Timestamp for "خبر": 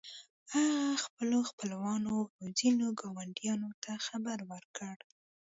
4.07-4.37